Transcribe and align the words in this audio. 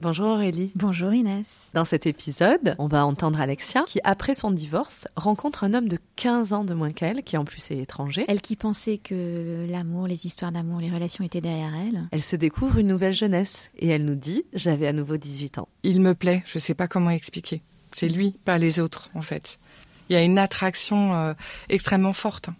Bonjour 0.00 0.28
Aurélie. 0.28 0.70
Bonjour 0.76 1.12
Inès. 1.12 1.72
Dans 1.74 1.84
cet 1.84 2.06
épisode, 2.06 2.76
on 2.78 2.86
va 2.86 3.04
entendre 3.04 3.40
Alexia 3.40 3.82
qui, 3.84 3.98
après 4.04 4.32
son 4.32 4.52
divorce, 4.52 5.08
rencontre 5.16 5.64
un 5.64 5.74
homme 5.74 5.88
de 5.88 5.98
15 6.14 6.52
ans 6.52 6.62
de 6.62 6.72
moins 6.72 6.92
qu'elle, 6.92 7.24
qui 7.24 7.36
en 7.36 7.44
plus 7.44 7.72
est 7.72 7.78
étranger. 7.78 8.24
Elle 8.28 8.40
qui 8.40 8.54
pensait 8.54 8.98
que 8.98 9.66
l'amour, 9.68 10.06
les 10.06 10.24
histoires 10.24 10.52
d'amour, 10.52 10.78
les 10.78 10.88
relations 10.88 11.24
étaient 11.24 11.40
derrière 11.40 11.74
elle. 11.74 12.06
Elle 12.12 12.22
se 12.22 12.36
découvre 12.36 12.78
une 12.78 12.86
nouvelle 12.86 13.12
jeunesse 13.12 13.70
et 13.76 13.88
elle 13.88 14.04
nous 14.04 14.14
dit 14.14 14.44
J'avais 14.52 14.86
à 14.86 14.92
nouveau 14.92 15.16
18 15.16 15.58
ans. 15.58 15.68
Il 15.82 16.00
me 16.00 16.14
plaît, 16.14 16.44
je 16.46 16.60
sais 16.60 16.74
pas 16.74 16.86
comment 16.86 17.10
expliquer. 17.10 17.60
C'est 17.90 18.08
lui, 18.08 18.36
pas 18.44 18.58
les 18.58 18.78
autres 18.78 19.10
en 19.14 19.22
fait. 19.22 19.58
Il 20.10 20.12
y 20.12 20.16
a 20.16 20.22
une 20.22 20.38
attraction 20.38 21.16
euh, 21.16 21.34
extrêmement 21.70 22.12
forte. 22.12 22.50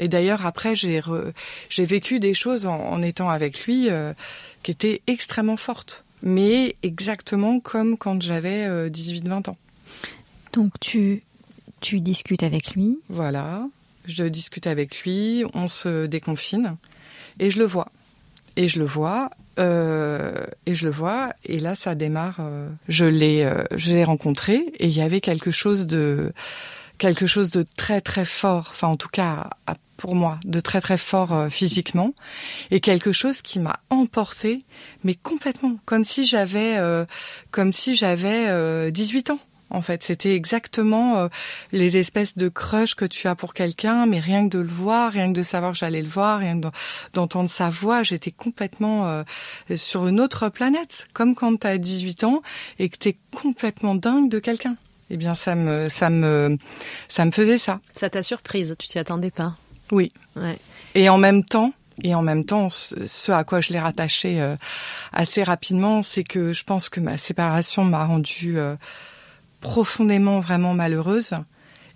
Et 0.00 0.08
d'ailleurs, 0.08 0.46
après, 0.46 0.74
j'ai 0.74 1.00
j'ai 1.68 1.84
vécu 1.84 2.18
des 2.18 2.34
choses 2.34 2.66
en, 2.66 3.02
étant 3.02 3.30
avec 3.30 3.66
lui 3.66 3.88
euh, 3.88 4.14
qui 4.64 4.72
étaient 4.72 5.02
extrêmement 5.06 5.56
fortes 5.56 6.04
mais 6.22 6.76
exactement 6.82 7.60
comme 7.60 7.96
quand 7.96 8.20
j'avais 8.22 8.88
18-20 8.88 9.28
euh, 9.28 9.50
ans. 9.50 9.56
Donc 10.52 10.72
tu, 10.80 11.22
tu 11.80 12.00
discutes 12.00 12.42
avec 12.42 12.72
lui 12.74 12.98
Voilà, 13.08 13.66
je 14.06 14.24
discute 14.24 14.66
avec 14.66 15.02
lui, 15.02 15.44
on 15.54 15.68
se 15.68 16.06
déconfine, 16.06 16.76
et 17.38 17.50
je 17.50 17.58
le 17.58 17.64
vois. 17.64 17.90
Et 18.56 18.66
je 18.66 18.80
le 18.80 18.84
vois, 18.84 19.30
euh, 19.60 20.44
et 20.66 20.74
je 20.74 20.86
le 20.86 20.92
vois, 20.92 21.32
et 21.44 21.58
là 21.58 21.74
ça 21.74 21.94
démarre. 21.94 22.38
Euh, 22.40 22.68
je 22.88 23.04
l'ai, 23.04 23.48
je 23.76 23.92
l'ai 23.92 24.04
rencontré, 24.04 24.64
et 24.78 24.86
il 24.86 24.96
y 24.96 25.02
avait 25.02 25.20
quelque 25.20 25.52
chose 25.52 25.86
de, 25.86 26.32
quelque 26.98 27.26
chose 27.26 27.50
de 27.50 27.64
très 27.76 28.00
très 28.00 28.24
fort. 28.24 28.68
Enfin, 28.70 28.88
en 28.88 28.96
tout 28.96 29.08
cas, 29.08 29.50
à 29.66 29.76
pour 29.98 30.14
moi, 30.14 30.38
de 30.44 30.60
très 30.60 30.80
très 30.80 30.96
fort 30.96 31.34
euh, 31.34 31.48
physiquement, 31.50 32.14
et 32.70 32.80
quelque 32.80 33.12
chose 33.12 33.42
qui 33.42 33.58
m'a 33.58 33.80
emporté, 33.90 34.60
mais 35.04 35.14
complètement, 35.14 35.76
comme 35.84 36.04
si 36.04 36.24
j'avais, 36.24 36.76
euh, 36.78 37.04
comme 37.50 37.72
si 37.72 37.94
j'avais 37.94 38.90
18 38.90 39.28
euh, 39.28 39.34
ans. 39.34 39.38
En 39.70 39.82
fait, 39.82 40.02
c'était 40.02 40.34
exactement 40.34 41.28
les 41.72 41.98
espèces 41.98 42.38
de 42.38 42.48
crush 42.48 42.94
que 42.94 43.04
tu 43.04 43.28
as 43.28 43.34
pour 43.34 43.52
quelqu'un, 43.52 44.06
mais 44.06 44.18
rien 44.18 44.48
que 44.48 44.56
de 44.56 44.62
le 44.62 44.68
voir, 44.68 45.12
rien 45.12 45.30
que 45.30 45.36
de 45.36 45.42
savoir 45.42 45.72
que 45.72 45.78
j'allais 45.78 46.00
le 46.00 46.08
voir, 46.08 46.38
rien 46.38 46.58
que 46.58 46.68
d'entendre 47.12 47.50
sa 47.50 47.68
voix, 47.68 48.02
j'étais 48.02 48.30
complètement 48.30 49.24
sur 49.74 50.08
une 50.08 50.20
autre 50.20 50.48
planète, 50.48 51.06
comme 51.12 51.34
quand 51.34 51.54
tu 51.54 51.66
as 51.66 51.76
18 51.76 52.24
ans 52.24 52.40
et 52.78 52.88
que 52.88 52.96
tu 52.96 53.10
es 53.10 53.18
complètement 53.36 53.94
dingue 53.94 54.30
de 54.30 54.38
quelqu'un. 54.38 54.76
Eh 55.10 55.18
bien, 55.18 55.34
ça 55.34 55.54
me, 55.54 55.90
ça 55.90 56.08
me, 56.08 56.56
ça 57.10 57.26
me 57.26 57.30
faisait 57.30 57.58
ça. 57.58 57.80
Ça 57.92 58.08
t'a 58.08 58.22
surprise, 58.22 58.74
tu 58.78 58.88
t'y 58.88 58.98
attendais 58.98 59.30
pas? 59.30 59.54
Oui. 59.92 60.10
Et 60.94 61.08
en 61.08 61.18
même 61.18 61.44
temps, 61.44 61.72
et 62.02 62.14
en 62.14 62.22
même 62.22 62.44
temps, 62.44 62.68
ce 62.70 63.32
à 63.32 63.44
quoi 63.44 63.60
je 63.60 63.72
l'ai 63.72 63.80
rattaché 63.80 64.40
euh, 64.40 64.56
assez 65.12 65.42
rapidement, 65.42 66.02
c'est 66.02 66.24
que 66.24 66.52
je 66.52 66.64
pense 66.64 66.88
que 66.88 67.00
ma 67.00 67.16
séparation 67.16 67.84
m'a 67.84 68.04
rendue 68.04 68.58
euh, 68.58 68.76
profondément 69.60 70.40
vraiment 70.40 70.74
malheureuse 70.74 71.34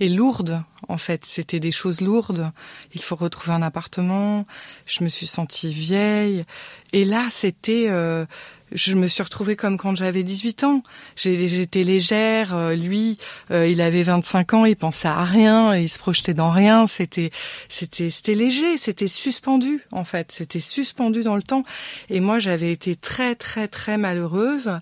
et 0.00 0.08
lourde. 0.08 0.62
En 0.88 0.96
fait, 0.96 1.24
c'était 1.24 1.60
des 1.60 1.70
choses 1.70 2.00
lourdes. 2.00 2.50
Il 2.94 3.00
faut 3.00 3.16
retrouver 3.16 3.52
un 3.52 3.62
appartement. 3.62 4.46
Je 4.86 5.04
me 5.04 5.08
suis 5.08 5.26
sentie 5.26 5.72
vieille. 5.72 6.44
Et 6.92 7.04
là, 7.04 7.28
c'était 7.30 7.86
euh, 7.88 8.24
je 8.72 8.94
me 8.94 9.06
suis 9.06 9.22
retrouvée 9.22 9.56
comme 9.56 9.76
quand 9.78 9.94
j'avais 9.96 10.22
18 10.22 10.64
ans. 10.64 10.82
J'étais 11.16 11.82
légère. 11.82 12.54
Euh, 12.54 12.74
lui, 12.74 13.18
euh, 13.50 13.66
il 13.66 13.80
avait 13.80 14.02
25 14.02 14.54
ans. 14.54 14.64
Il 14.64 14.76
pensait 14.76 15.08
à 15.08 15.24
rien. 15.24 15.74
Il 15.76 15.88
se 15.88 15.98
projetait 15.98 16.34
dans 16.34 16.50
rien. 16.50 16.86
C'était, 16.86 17.30
c'était, 17.68 18.10
c'était 18.10 18.34
léger. 18.34 18.76
C'était 18.76 19.08
suspendu 19.08 19.84
en 19.92 20.04
fait. 20.04 20.32
C'était 20.32 20.60
suspendu 20.60 21.22
dans 21.22 21.36
le 21.36 21.42
temps. 21.42 21.62
Et 22.08 22.20
moi, 22.20 22.38
j'avais 22.38 22.72
été 22.72 22.96
très, 22.96 23.34
très, 23.34 23.68
très 23.68 23.98
malheureuse. 23.98 24.78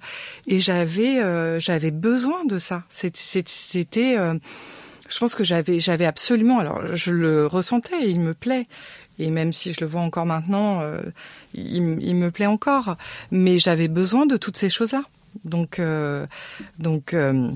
Et 0.47 0.61
j'avais, 0.61 1.21
euh, 1.21 1.59
j'avais 1.59 1.91
besoin 1.91 2.45
de 2.45 2.59
ça. 2.59 2.85
C'était, 2.91 4.17
je 5.09 5.19
pense 5.19 5.35
que 5.35 5.45
j'avais, 5.45 5.79
j'avais 5.79 6.07
absolument. 6.07 6.59
Alors, 6.59 6.95
je 6.95 7.13
le 7.13 7.47
ressentais. 7.47 8.09
Il 8.09 8.21
me 8.21 8.35
plaît. 8.35 8.67
Et 9.19 9.31
même 9.31 9.53
si 9.53 9.73
je 9.73 9.81
le 9.81 9.87
vois 9.87 10.03
encore 10.03 10.27
maintenant, 10.27 10.81
euh, 10.81 11.01
il, 11.55 11.83
me 11.83 12.31
plaît 12.31 12.47
encore. 12.47 12.97
Mais 13.31 13.59
j'avais 13.59 13.89
besoin 13.89 14.27
de 14.27 14.37
toutes 14.37 14.57
ces 14.57 14.69
choses-là. 14.69 15.03
Donc, 15.45 15.79
euh, 15.79 16.27
donc. 16.79 17.15
Euh, 17.15 17.51